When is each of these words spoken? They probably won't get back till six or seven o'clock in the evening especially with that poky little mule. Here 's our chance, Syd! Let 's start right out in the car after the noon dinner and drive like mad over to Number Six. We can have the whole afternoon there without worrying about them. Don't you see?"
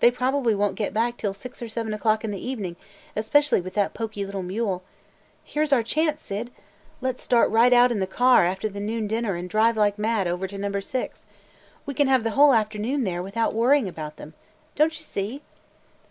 They 0.00 0.10
probably 0.10 0.54
won't 0.54 0.74
get 0.74 0.92
back 0.92 1.16
till 1.16 1.32
six 1.32 1.62
or 1.62 1.70
seven 1.70 1.94
o'clock 1.94 2.22
in 2.22 2.30
the 2.30 2.46
evening 2.46 2.76
especially 3.16 3.62
with 3.62 3.72
that 3.72 3.94
poky 3.94 4.22
little 4.26 4.42
mule. 4.42 4.82
Here 5.42 5.64
's 5.64 5.72
our 5.72 5.82
chance, 5.82 6.20
Syd! 6.20 6.50
Let 7.00 7.18
's 7.18 7.22
start 7.22 7.48
right 7.50 7.72
out 7.72 7.90
in 7.90 7.98
the 7.98 8.06
car 8.06 8.44
after 8.44 8.68
the 8.68 8.78
noon 8.78 9.06
dinner 9.06 9.36
and 9.36 9.48
drive 9.48 9.78
like 9.78 9.98
mad 9.98 10.26
over 10.26 10.46
to 10.46 10.58
Number 10.58 10.82
Six. 10.82 11.24
We 11.86 11.94
can 11.94 12.08
have 12.08 12.24
the 12.24 12.32
whole 12.36 12.52
afternoon 12.52 13.04
there 13.04 13.22
without 13.22 13.54
worrying 13.54 13.88
about 13.88 14.16
them. 14.18 14.34
Don't 14.76 14.98
you 14.98 15.02
see?" 15.02 15.40